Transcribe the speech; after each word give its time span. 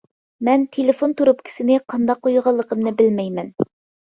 مەن 0.47 0.61
تېلېفون 0.77 1.13
تۇرۇپكىسىنى 1.19 1.77
قانداق 1.93 2.23
قويغانلىقىمنى 2.25 2.95
بىلمەيمەن. 3.05 3.55